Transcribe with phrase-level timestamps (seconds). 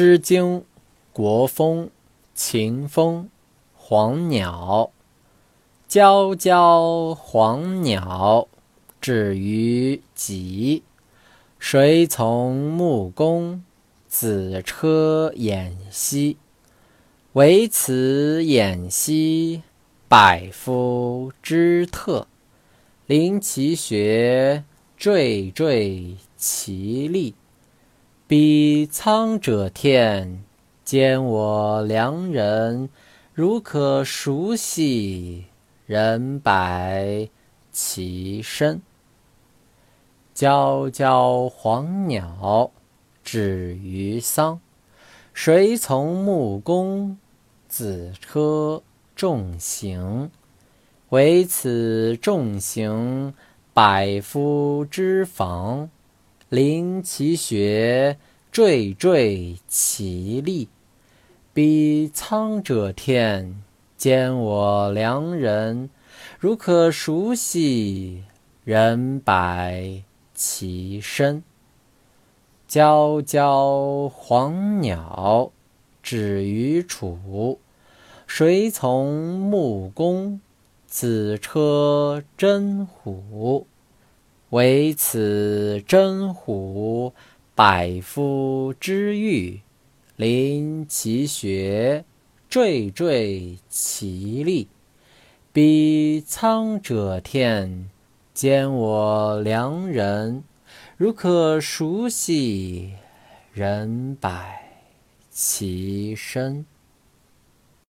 [0.00, 0.60] 诗经·
[1.12, 1.86] 国风·
[2.32, 3.24] 秦风·
[3.74, 4.92] 黄鸟。
[5.88, 8.46] 皎皎黄鸟，
[9.00, 10.84] 止于棘。
[11.58, 13.64] 谁从穆公
[14.06, 16.36] 子车偃兮？
[17.32, 19.64] 惟此偃兮，
[20.06, 22.28] 百夫之特。
[23.06, 24.62] 临其穴，
[24.96, 27.34] 惴惴其力。
[28.28, 30.44] 彼苍者天，
[30.84, 32.90] 兼我良人。
[33.32, 35.46] 如可熟悉，
[35.86, 37.26] 人百
[37.72, 38.82] 其身。
[40.34, 42.70] 皎皎黄鸟，
[43.24, 44.60] 止于桑。
[45.32, 47.16] 谁从穆公
[47.66, 48.82] 子车
[49.16, 50.30] 仲行？
[51.08, 53.32] 惟此仲行，
[53.72, 55.88] 百夫之防。
[56.50, 58.16] 临其穴，
[58.50, 60.68] 惴惴其力。
[61.52, 63.62] 彼苍者天，
[63.98, 65.90] 兼我良人。
[66.38, 68.24] 如可熟悉，
[68.64, 70.02] 人百
[70.34, 71.42] 其身。
[72.66, 75.52] 皎皎黄鸟，
[76.02, 77.58] 止于楚。
[78.26, 80.40] 谁从穆公
[80.86, 83.66] 子车真虎？
[84.50, 87.12] 惟此真虎，
[87.54, 89.60] 百夫之御。
[90.16, 92.04] 临其穴，
[92.50, 94.68] 惴惴其力。
[95.52, 97.90] 彼苍者天，
[98.32, 100.42] 兼我良人。
[100.96, 102.94] 如可熟悉，
[103.52, 104.72] 人百
[105.30, 106.64] 其身。